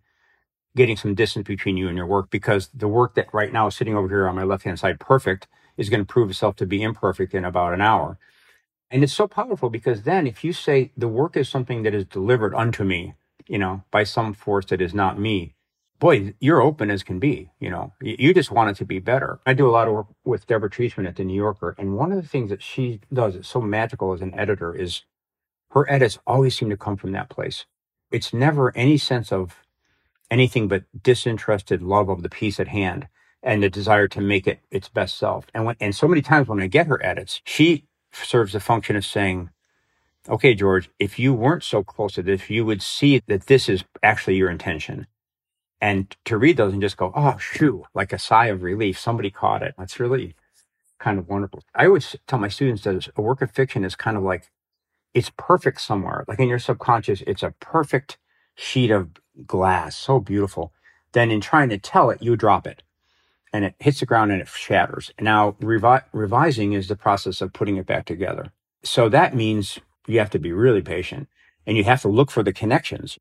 [0.77, 3.77] getting some distance between you and your work because the work that right now is
[3.77, 6.67] sitting over here on my left hand side perfect is going to prove itself to
[6.67, 8.19] be imperfect in about an hour.
[8.91, 12.05] And it's so powerful because then if you say the work is something that is
[12.05, 13.15] delivered unto me,
[13.47, 15.55] you know, by some force that is not me,
[15.99, 17.51] boy, you're open as can be.
[17.61, 19.41] You know, you just want it to be better.
[19.47, 22.11] I do a lot of work with Deborah Treisman at the New Yorker, and one
[22.11, 25.03] of the things that she does that's so magical as an editor is
[25.71, 27.67] her edits always seem to come from that place.
[28.11, 29.63] It's never any sense of
[30.31, 33.09] anything but disinterested love of the piece at hand
[33.43, 35.47] and the desire to make it its best self.
[35.55, 38.97] And when, and so many times when I get her edits, she serves the function
[38.97, 39.51] of saying,
[40.29, 43.85] okay, George, if you weren't so close to this, you would see that this is
[44.03, 45.07] actually your intention.
[45.81, 48.99] And to read those and just go, oh, shoo, like a sigh of relief.
[48.99, 49.75] Somebody caught it.
[49.79, 50.35] That's really
[50.99, 51.63] kind of wonderful.
[51.75, 54.51] I always tell my students that a work of fiction is kind of like
[55.15, 56.25] it's perfect somewhere.
[56.29, 58.19] Like in your subconscious, it's a perfect
[58.55, 59.09] sheet of
[59.47, 60.73] glass, so beautiful.
[61.13, 62.83] Then in trying to tell it, you drop it
[63.53, 65.11] and it hits the ground and it shatters.
[65.21, 68.53] Now, revi- revising is the process of putting it back together.
[68.83, 71.29] So that means you have to be really patient
[71.67, 73.19] and you have to look for the connections.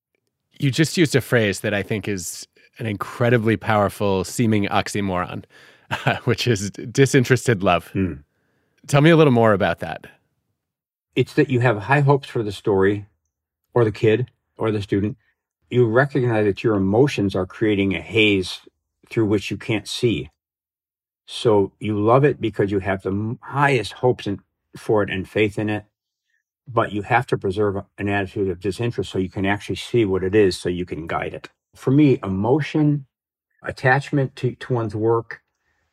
[0.59, 5.45] You just used a phrase that I think is an incredibly powerful seeming oxymoron,
[6.23, 7.87] which is disinterested love.
[7.87, 8.13] Hmm.
[8.87, 10.05] Tell me a little more about that.
[11.15, 13.05] It's that you have high hopes for the story
[13.73, 15.17] or the kid or the student.
[15.69, 18.61] You recognize that your emotions are creating a haze
[19.09, 20.29] through which you can't see.
[21.27, 24.41] So you love it because you have the highest hopes in,
[24.75, 25.85] for it and faith in it,
[26.67, 30.23] but you have to preserve an attitude of disinterest so you can actually see what
[30.23, 31.49] it is so you can guide it.
[31.75, 33.05] For me, emotion,
[33.63, 35.41] attachment to, to one's work,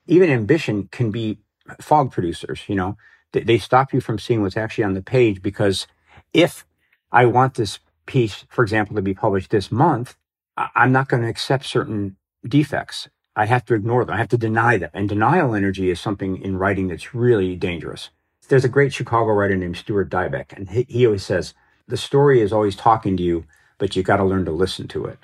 [0.06, 1.38] even ambition can be
[1.80, 2.96] fog producers, you know.
[3.32, 5.86] They, they stop you from seeing what's actually on the page because
[6.32, 6.64] if
[7.12, 10.16] I want this piece, for example, to be published this month,
[10.56, 12.16] I'm not going to accept certain
[12.46, 13.08] defects.
[13.34, 14.14] I have to ignore them.
[14.14, 14.90] I have to deny them.
[14.94, 18.10] And denial energy is something in writing that's really dangerous.
[18.48, 21.52] There's a great Chicago writer named Stuart Dybek, and he, always says,
[21.88, 23.44] the story is always talking to you,
[23.76, 25.18] but you got to learn to listen to it.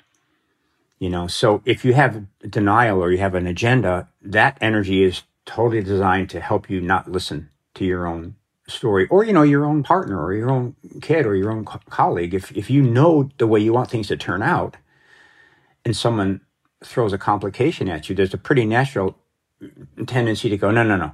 [0.99, 5.23] You know, so if you have denial or you have an agenda, that energy is
[5.45, 8.35] totally designed to help you not listen to your own
[8.67, 11.81] story or you know your own partner or your own kid or your own co-
[11.89, 14.77] colleague if if you know the way you want things to turn out
[15.85, 16.39] and someone
[16.85, 19.17] throws a complication at you, there's a pretty natural
[20.05, 21.13] tendency to go, no, no, no,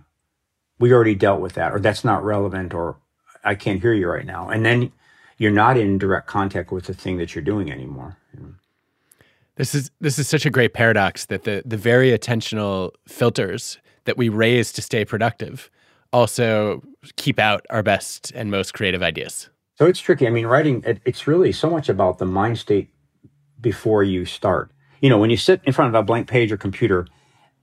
[0.79, 2.97] we already dealt with that, or that's not relevant, or
[3.43, 4.49] I can't hear you right now.
[4.49, 4.91] And then
[5.37, 8.17] you're not in direct contact with the thing that you're doing anymore.
[9.55, 14.17] This is this is such a great paradox that the the very attentional filters that
[14.17, 15.69] we raise to stay productive
[16.11, 16.81] also
[17.15, 19.49] keep out our best and most creative ideas.
[19.77, 20.27] So it's tricky.
[20.27, 22.89] I mean, writing it, it's really so much about the mind state
[23.61, 26.57] before you start you know, when you sit in front of a blank page or
[26.57, 27.07] computer,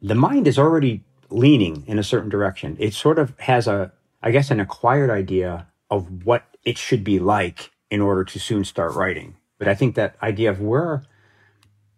[0.01, 2.77] the mind is already leaning in a certain direction.
[2.79, 7.19] It sort of has a, I guess, an acquired idea of what it should be
[7.19, 9.37] like in order to soon start writing.
[9.59, 11.05] But I think that idea of where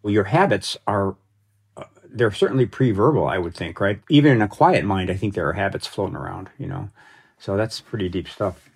[0.02, 1.16] well, your habits are,
[2.12, 4.00] they're certainly pre-verbal, I would think, right?
[4.08, 6.88] Even in a quiet mind, I think there are habits floating around, you know.
[7.38, 8.68] So that's pretty deep stuff.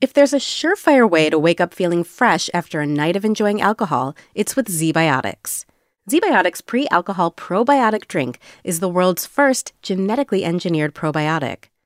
[0.00, 3.62] If there's a surefire way to wake up feeling fresh after a night of enjoying
[3.62, 5.64] alcohol, it's with ZBiotics.
[6.10, 11.70] ZBiotics pre alcohol probiotic drink is the world's first genetically engineered probiotic.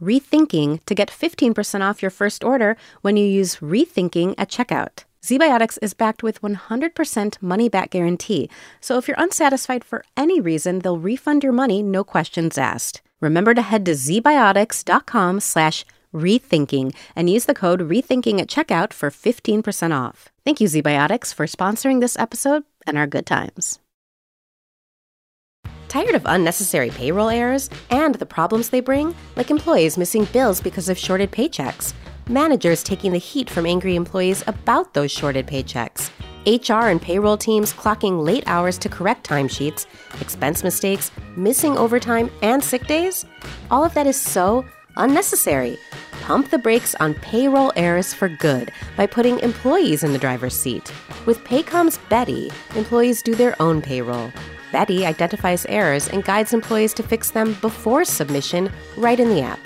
[0.00, 5.04] rethinking to get 15% off your first order when you use rethinking at checkout.
[5.22, 8.48] ZBiotics is backed with 100% money back guarantee,
[8.80, 13.02] so if you're unsatisfied for any reason, they'll refund your money, no questions asked.
[13.20, 15.84] Remember to head to zbiotics.com slash
[16.14, 20.30] rethinking and use the code rethinking at checkout for 15% off.
[20.44, 23.78] Thank you, ZBiotics, for sponsoring this episode and our good times.
[25.90, 30.88] Tired of unnecessary payroll errors and the problems they bring, like employees missing bills because
[30.88, 31.94] of shorted paychecks,
[32.28, 36.10] managers taking the heat from angry employees about those shorted paychecks,
[36.46, 39.86] HR and payroll teams clocking late hours to correct timesheets,
[40.20, 43.26] expense mistakes, missing overtime, and sick days?
[43.68, 44.64] All of that is so
[44.96, 45.76] unnecessary.
[46.22, 50.92] Pump the brakes on payroll errors for good by putting employees in the driver's seat.
[51.26, 54.30] With Paycom's Beti, employees do their own payroll.
[54.72, 59.58] Beti identifies errors and guides employees to fix them before submission right in the app.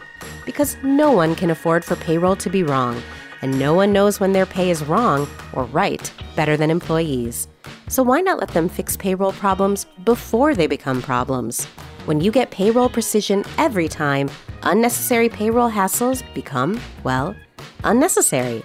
[0.47, 3.03] Because no one can afford for payroll to be wrong,
[3.43, 7.49] and no one knows when their pay is wrong or right better than employees.
[7.89, 11.67] So why not let them fix payroll problems before they become problems?
[12.07, 14.31] When you get payroll precision every time,
[14.63, 17.35] unnecessary payroll hassles become, well,
[17.85, 18.63] unnecessary.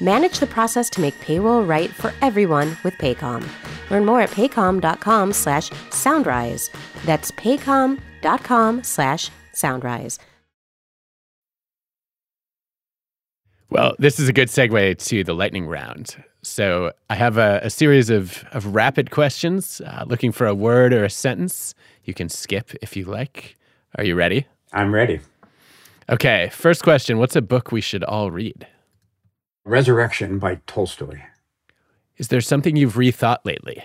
[0.00, 3.46] Manage the process to make payroll right for everyone with Paycom.
[3.92, 6.70] Learn more at paycom.com slash soundrise.
[7.04, 10.18] That's paycom.com slash soundrise.
[13.68, 16.16] Well, this is a good segue to the lightning round.
[16.42, 20.92] So I have a, a series of, of rapid questions uh, looking for a word
[20.92, 21.74] or a sentence.
[22.04, 23.56] You can skip if you like.
[23.96, 24.46] Are you ready?
[24.72, 25.20] I'm ready.
[26.10, 28.66] Okay, first question What's a book we should all read?
[29.64, 31.22] Resurrection by Tolstoy.
[32.18, 33.84] Is there something you've rethought lately?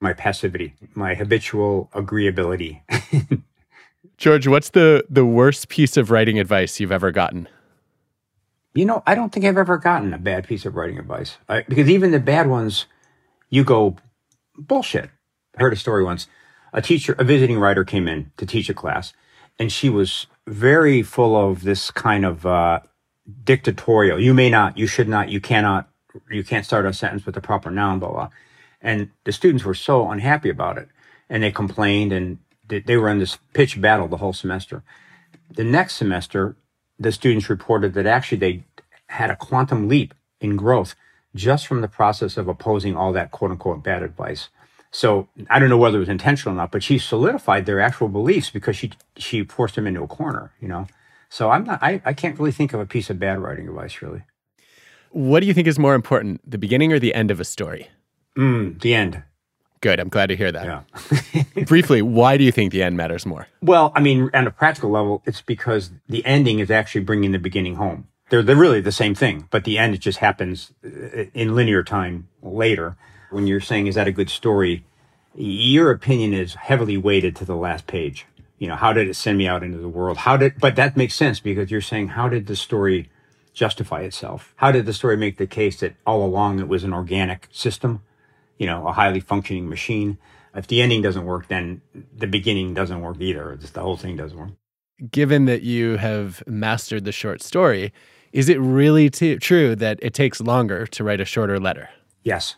[0.00, 2.82] My passivity, my habitual agreeability.
[4.18, 7.48] George, what's the, the worst piece of writing advice you've ever gotten?
[8.74, 11.62] You know, I don't think I've ever gotten a bad piece of writing advice I,
[11.62, 12.86] because even the bad ones,
[13.48, 13.96] you go
[14.58, 15.10] bullshit.
[15.56, 16.26] I heard a story once.
[16.72, 19.14] A teacher, a visiting writer came in to teach a class
[19.58, 22.80] and she was very full of this kind of uh,
[23.44, 24.20] dictatorial.
[24.20, 25.88] You may not, you should not, you cannot,
[26.30, 28.28] you can't start a sentence with the proper noun, blah, blah.
[28.80, 30.88] And the students were so unhappy about it
[31.28, 34.82] and they complained and they were in this pitch battle the whole semester.
[35.50, 36.56] The next semester,
[36.98, 38.64] the students reported that actually they
[39.08, 40.94] had a quantum leap in growth
[41.34, 44.48] just from the process of opposing all that quote unquote bad advice.
[44.90, 48.08] So I don't know whether it was intentional or not, but she solidified their actual
[48.08, 50.86] beliefs because she she forced them into a corner, you know.
[51.28, 54.00] So I'm not I, I can't really think of a piece of bad writing advice
[54.00, 54.22] really.
[55.16, 57.88] What do you think is more important, the beginning or the end of a story?
[58.36, 59.22] Mm, the end.
[59.80, 59.98] Good.
[59.98, 60.84] I'm glad to hear that.
[61.34, 61.42] Yeah.
[61.64, 63.46] Briefly, why do you think the end matters more?
[63.62, 67.38] Well, I mean, on a practical level, it's because the ending is actually bringing the
[67.38, 68.08] beginning home.
[68.28, 71.82] They're, they're really the same thing, but the end it just happens uh, in linear
[71.82, 72.98] time later.
[73.30, 74.84] When you're saying, is that a good story?
[75.34, 78.26] Your opinion is heavily weighted to the last page.
[78.58, 80.18] You know, how did it send me out into the world?
[80.18, 83.08] How did, but that makes sense because you're saying, how did the story
[83.56, 84.54] justify itself?
[84.56, 88.02] How did the story make the case that all along it was an organic system?
[88.58, 90.18] you know, a highly functioning machine.
[90.54, 91.82] If the ending doesn't work, then
[92.16, 93.56] the beginning doesn't work either.
[93.60, 94.50] Just the whole thing doesn't work.
[95.10, 97.92] Given that you have mastered the short story,
[98.32, 101.90] is it really t- true that it takes longer to write a shorter letter?
[102.22, 102.56] Yes.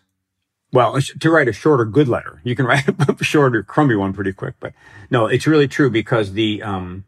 [0.73, 4.33] Well, to write a shorter good letter, you can write a shorter crummy one pretty
[4.33, 4.55] quick.
[4.61, 4.75] But
[5.11, 7.05] no, it's really true because the um,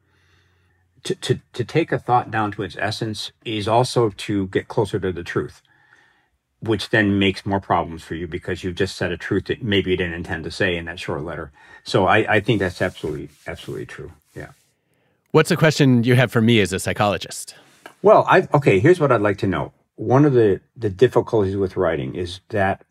[1.04, 4.98] to, to to take a thought down to its essence is also to get closer
[4.98, 5.62] to the truth
[6.60, 9.90] which then makes more problems for you because you've just said a truth that maybe
[9.90, 11.50] you didn't intend to say in that short letter.
[11.84, 14.12] So I, I think that's absolutely, absolutely true.
[14.34, 14.50] Yeah.
[15.32, 17.54] What's a question you have for me as a psychologist?
[18.02, 18.78] Well, I okay.
[18.78, 19.72] Here's what I'd like to know.
[19.96, 22.84] One of the the difficulties with writing is that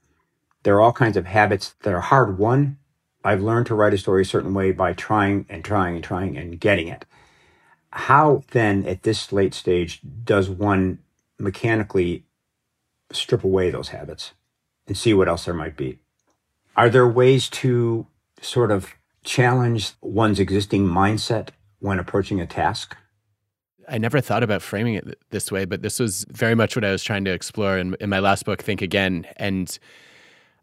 [0.64, 2.78] there are all kinds of habits that are hard won.
[3.24, 6.38] I've learned to write a story a certain way by trying and trying and trying
[6.38, 7.06] and getting it.
[7.92, 11.00] How then, at this late stage, does one
[11.40, 12.26] mechanically
[13.12, 14.34] strip away those habits
[14.88, 16.00] and see what else there might be.
[16.76, 18.08] Are there ways to
[18.42, 21.50] sort of challenge one's existing mindset
[21.80, 22.96] when approaching a task?
[23.88, 26.92] I never thought about framing it this way, but this was very much what I
[26.92, 29.26] was trying to explore in, in my last book, Think Again.
[29.38, 29.78] And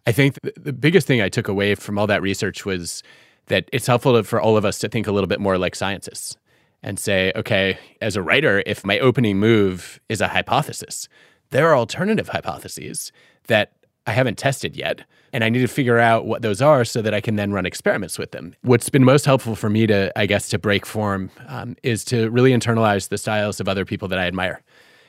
[0.07, 3.03] I think the biggest thing I took away from all that research was
[3.47, 6.37] that it's helpful for all of us to think a little bit more like scientists
[6.83, 11.09] and say, okay, as a writer, if my opening move is a hypothesis,
[11.51, 13.13] there are alternative hypotheses
[13.49, 13.73] that
[14.07, 15.05] I haven't tested yet.
[15.33, 17.67] And I need to figure out what those are so that I can then run
[17.67, 18.55] experiments with them.
[18.63, 22.31] What's been most helpful for me to, I guess, to break form um, is to
[22.31, 24.63] really internalize the styles of other people that I admire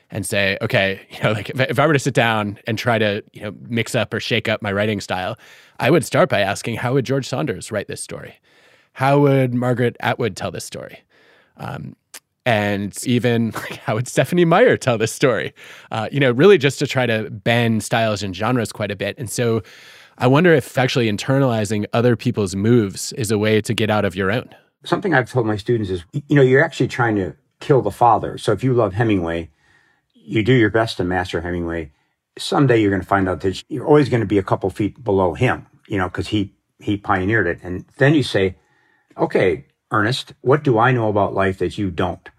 [0.10, 2.98] and say, okay, you know, like if, if I were to sit down and try
[2.98, 5.38] to, you know, mix up or shake up my writing style,
[5.80, 8.40] I would start by asking, how would George Saunders write this story?
[8.94, 11.04] How would Margaret Atwood tell this story?
[11.58, 11.96] Um,
[12.46, 15.54] and even like, how would Stephenie Meyer tell this story?
[15.92, 19.16] Uh, you know, really just to try to bend styles and genres quite a bit.
[19.18, 19.62] And so
[20.18, 24.16] I wonder if actually internalizing other people's moves is a way to get out of
[24.16, 24.50] your own.
[24.84, 28.38] Something I've told my students is, you know, you're actually trying to kill the father.
[28.38, 29.50] So if you love Hemingway,
[30.14, 31.92] you do your best to master Hemingway.
[32.38, 35.04] Someday you're going to find out that you're always going to be a couple feet
[35.04, 37.60] below him, you know, because he he pioneered it.
[37.64, 38.56] And then you say,
[39.18, 42.30] okay, Ernest, what do I know about life that you don't?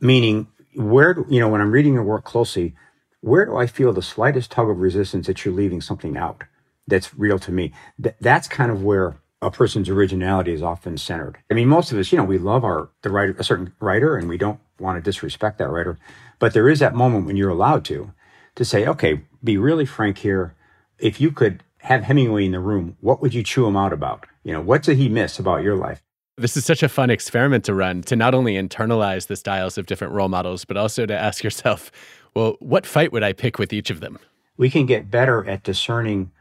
[0.00, 2.74] Meaning, where, you know, when I'm reading your work closely,
[3.20, 6.44] where do I feel the slightest tug of resistance that you're leaving something out
[6.86, 7.72] that's real to me?
[8.02, 11.38] Th- that's kind of where a person's originality is often centered.
[11.50, 14.16] I mean, most of us, you know, we love our the writer, a certain writer,
[14.16, 15.98] and we don't want to disrespect that writer.
[16.38, 18.12] But there is that moment when you're allowed to,
[18.54, 20.54] to say, okay, be really frank here.
[20.98, 24.26] If you could have Hemingway in the room, what would you chew him out about?
[24.42, 26.02] You know, what did he miss about your life?
[26.42, 29.86] This is such a fun experiment to run to not only internalize the styles of
[29.86, 31.92] different role models, but also to ask yourself,
[32.34, 34.18] well, what fight would I pick with each of them?
[34.56, 36.32] We can get better at discerning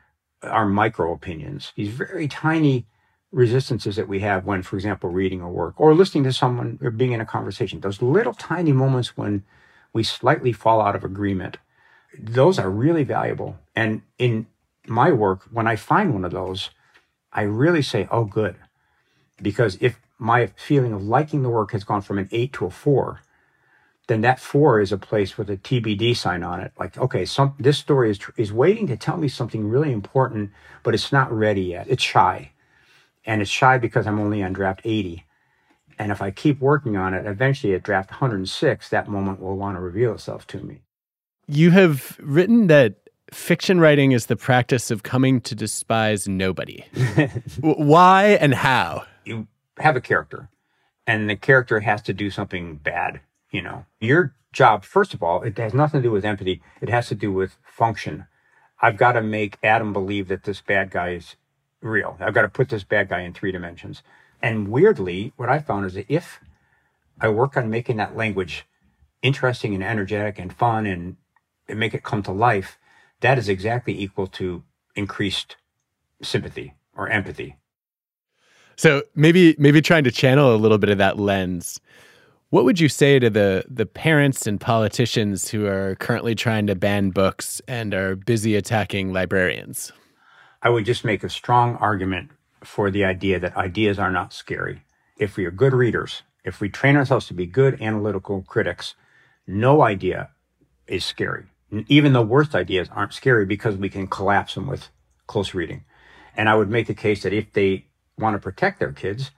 [0.42, 2.88] our micro opinions, these very tiny
[3.32, 6.90] resistances that we have when, for example, reading a work or listening to someone or
[6.90, 7.82] being in a conversation.
[7.82, 9.44] Those little tiny moments when
[9.94, 11.58] we slightly fall out of agreement,
[12.18, 13.60] those are really valuable.
[13.76, 14.48] And in
[14.88, 16.72] my work, when I find one of those,
[17.32, 18.56] I really say, oh, good.
[19.42, 22.70] Because if my feeling of liking the work has gone from an eight to a
[22.70, 23.22] four,
[24.08, 26.72] then that four is a place with a TBD sign on it.
[26.78, 30.52] Like, okay, some this story is is waiting to tell me something really important,
[30.84, 31.88] but it's not ready yet.
[31.90, 32.52] It's shy,
[33.26, 35.26] and it's shy because I'm only on draft 80.
[35.98, 39.78] And if I keep working on it, eventually at draft 106, that moment will want
[39.78, 40.82] to reveal itself to me.
[41.48, 42.96] You have written that
[43.32, 46.84] fiction writing is the practice of coming to despise nobody.
[47.62, 49.04] Why and how?
[49.26, 49.48] You
[49.78, 50.50] have a character,
[51.06, 53.22] and the character has to do something bad.
[53.52, 56.62] You know, your job, first of all, it has nothing to do with empathy.
[56.82, 58.26] It has to do with function.
[58.82, 61.36] I've got to make Adam believe that this bad guy is
[61.82, 62.18] real.
[62.20, 64.04] I've got to put this bad guy in three dimensions.
[64.42, 66.40] And weirdly, what I found is that if
[67.20, 68.66] I work on making that language
[69.22, 71.18] interesting and energetic and fun and,
[71.70, 72.78] make it come to life,
[73.22, 74.62] that is exactly equal to
[74.94, 75.56] increased
[76.22, 77.56] sympathy or empathy.
[78.82, 81.80] So maybe maybe trying to channel a little bit of that lens.
[82.50, 86.74] What would you say to the the parents and politicians who are currently trying to
[86.74, 89.92] ban books and are busy attacking librarians?
[90.64, 92.32] I would just make a strong argument
[92.64, 94.82] for the idea that ideas are not scary.
[95.16, 98.96] If we are good readers, if we train ourselves to be good analytical critics,
[99.46, 100.32] no idea
[100.88, 101.44] is scary.
[101.88, 104.90] Even the worst ideas aren't scary because we can collapse them with
[105.28, 105.84] close reading.
[106.36, 107.86] And I would make the case that if they
[108.22, 109.32] want to protect their kids,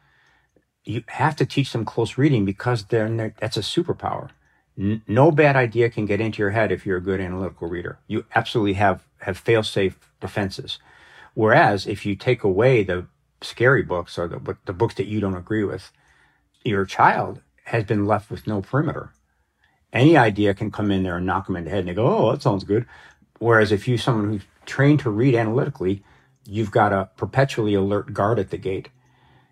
[0.85, 4.29] you have to teach them close reading because they're, that's a superpower.
[4.75, 7.99] no bad idea can get into your head if you're a good analytical reader.
[8.07, 10.79] You absolutely have, have fail safe defenses.
[11.33, 13.07] Whereas if you take away the
[13.41, 15.91] scary books or the, the books that you don't agree with,
[16.63, 19.11] your child has been left with no perimeter.
[19.91, 22.07] Any idea can come in there and knock them in the head and they go,
[22.07, 22.85] oh, that sounds good.
[23.39, 26.03] Whereas if you someone who's trained to read analytically,
[26.45, 28.89] you've got a perpetually alert guard at the gate.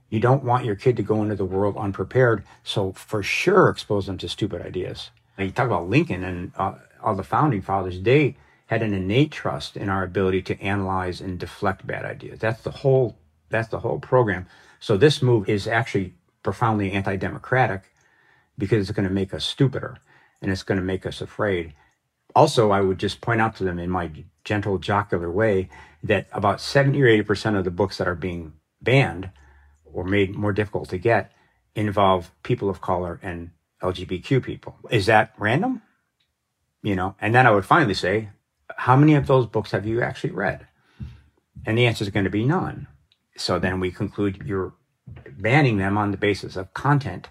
[0.09, 2.43] You don't want your kid to go into the world unprepared.
[2.63, 5.11] So for sure, expose them to stupid ideas.
[5.37, 8.01] And you talk about Lincoln and uh, all the founding fathers.
[8.01, 8.35] They
[8.67, 12.39] had an innate trust in our ability to analyze and deflect bad ideas.
[12.39, 13.17] That's the whole
[13.49, 14.47] that's the whole program.
[14.79, 17.91] So this move is actually profoundly anti-democratic
[18.57, 19.97] because it's going to make us stupider
[20.41, 21.73] and it's going to make us afraid.
[22.33, 24.09] Also, I would just point out to them in my
[24.45, 25.69] gentle jocular way
[26.03, 29.29] that about 70 or 80% of the books that are being banned
[29.85, 31.31] or made more difficult to get
[31.75, 34.77] involve people of color and LGBTQ people.
[34.89, 35.81] Is that random?
[36.83, 38.29] You know, and then I would finally say,
[38.75, 40.67] how many of those books have you actually read?
[41.65, 42.87] And the answer is going to be none.
[43.37, 44.73] So then we conclude you're
[45.37, 47.29] banning them on the basis of content.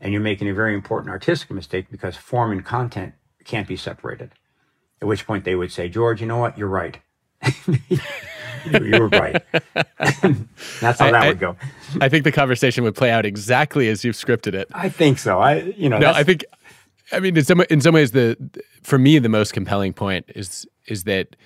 [0.00, 3.14] And you're making a very important artistic mistake because form and content
[3.44, 4.32] can't be separated.
[5.00, 6.58] At which point they would say, George, you know what?
[6.58, 6.98] You're right.
[7.90, 9.42] you were right.
[10.80, 11.56] That's how I, that I, would go.
[12.00, 14.68] I think the conversation would play out exactly as you've scripted it.
[14.72, 15.40] I think so.
[15.40, 16.44] I, you know, no, I think
[17.12, 18.36] I mean, in some in some ways, the
[18.82, 21.36] for me the most compelling point is is that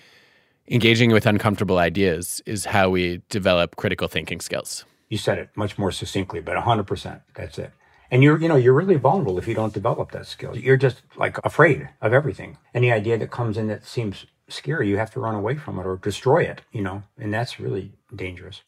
[0.69, 4.85] engaging with uncomfortable ideas is how we develop critical thinking skills.
[5.09, 7.23] You said it much more succinctly, but hundred percent.
[7.35, 7.73] That's it.
[8.13, 10.57] And you're, you know, you're really vulnerable if you don't develop that skill.
[10.57, 12.59] You're just like afraid of everything.
[12.75, 15.87] Any idea that comes in that seems scary, you have to run away from it
[15.87, 18.63] or destroy it, you know, and that's really dangerous.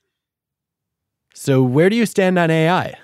[1.35, 2.95] So, where do you stand on AI?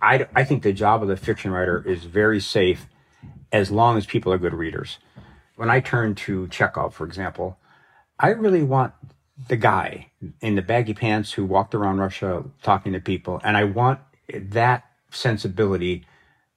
[0.00, 2.86] I, I think the job of the fiction writer is very safe
[3.50, 4.98] as long as people are good readers.
[5.56, 7.58] When I turn to Chekhov, for example,
[8.18, 8.92] I really want
[9.48, 13.64] the guy in the baggy pants who walked around Russia talking to people, and I
[13.64, 14.00] want
[14.32, 16.04] that sensibility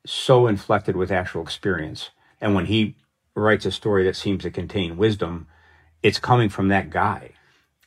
[0.06, 2.10] so inflected with actual experience.
[2.40, 2.96] And when he
[3.36, 5.48] writes a story that seems to contain wisdom,
[6.04, 7.32] it's coming from that guy.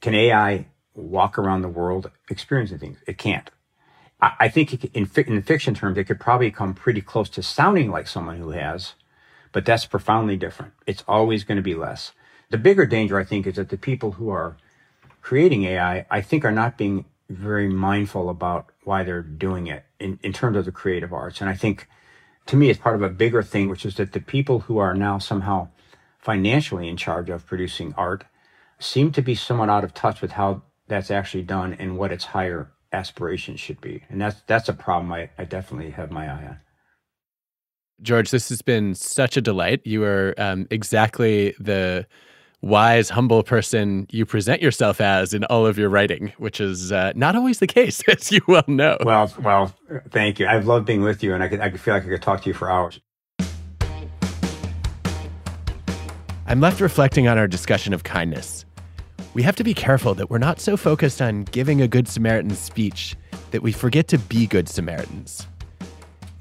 [0.00, 2.98] Can AI walk around the world experiencing things?
[3.06, 3.50] It can't.
[4.20, 8.06] I think in, in fiction terms, it could probably come pretty close to sounding like
[8.06, 8.94] someone who has,
[9.52, 10.72] but that's profoundly different.
[10.86, 12.12] It's always going to be less.
[12.50, 14.56] The bigger danger, I think, is that the people who are
[15.20, 20.18] creating AI, I think, are not being very mindful about why they're doing it in,
[20.22, 21.40] in terms of the creative arts.
[21.40, 21.88] And I think
[22.46, 24.94] to me, it's part of a bigger thing, which is that the people who are
[24.94, 25.68] now somehow
[26.18, 28.24] financially in charge of producing art
[28.78, 32.24] seem to be somewhat out of touch with how that's actually done and what its
[32.24, 34.02] higher aspirations should be.
[34.08, 36.58] And that's that's a problem I, I definitely have my eye on.
[38.02, 39.80] George, this has been such a delight.
[39.84, 42.06] You are um, exactly the
[42.64, 47.12] wise, humble person you present yourself as in all of your writing, which is uh,
[47.14, 48.96] not always the case, as you well know.
[49.04, 49.74] Well, well,
[50.10, 50.46] thank you.
[50.46, 52.42] I've loved being with you, and I could, I could feel like I could talk
[52.42, 53.00] to you for hours.
[56.46, 58.64] I'm left reflecting on our discussion of kindness.
[59.32, 62.54] We have to be careful that we're not so focused on giving a Good Samaritan
[62.54, 63.16] speech
[63.50, 65.46] that we forget to be Good Samaritans.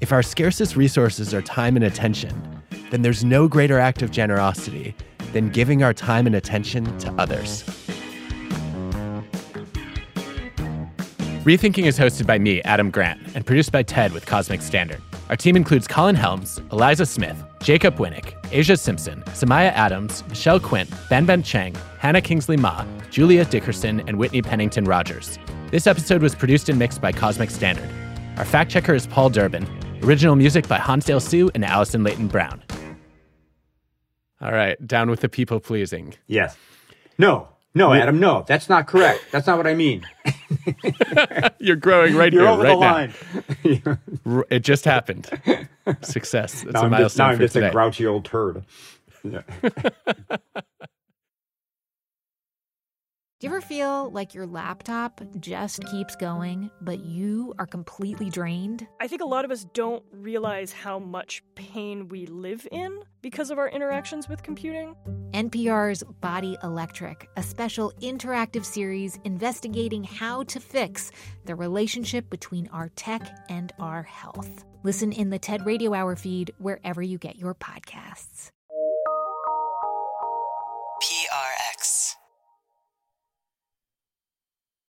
[0.00, 4.94] If our scarcest resources are time and attention, then there's no greater act of generosity
[5.34, 7.64] than giving our time and attention to others.
[11.44, 15.02] Rethinking is hosted by me, Adam Grant, and produced by Ted with Cosmic Standard.
[15.28, 20.88] Our team includes Colin Helms, Eliza Smith, Jacob Winik, Asia Simpson, Samiah Adams, Michelle Quint,
[21.10, 25.38] Ben Ben Chang, Hannah Kingsley Ma, Julia Dickerson, and Whitney Pennington Rogers.
[25.70, 27.90] This episode was produced and mixed by Cosmic Standard.
[28.38, 29.66] Our fact checker is Paul Durbin.
[30.02, 32.62] Original music by Hansdale Hsu and Allison Leyton Brown.
[34.44, 36.14] All right, down with the people pleasing.
[36.26, 36.56] Yes.
[37.16, 38.44] No, no, Adam, no.
[38.46, 39.24] That's not correct.
[39.32, 40.06] That's not what I mean.
[41.58, 43.10] You're growing right You're here, over right
[43.64, 43.94] the now.
[44.34, 44.44] line.
[44.50, 45.28] It just happened.
[46.02, 46.62] Success.
[46.62, 47.68] It's now a I'm just, now milestone I'm just today.
[47.68, 48.64] a grouchy old turd.
[49.24, 49.42] Yeah.
[53.44, 58.86] Do you ever feel like your laptop just keeps going, but you are completely drained?
[59.02, 63.50] I think a lot of us don't realize how much pain we live in because
[63.50, 64.96] of our interactions with computing.
[65.32, 71.12] NPR's Body Electric, a special interactive series investigating how to fix
[71.44, 73.20] the relationship between our tech
[73.50, 74.64] and our health.
[74.84, 78.52] Listen in the TED Radio Hour feed wherever you get your podcasts.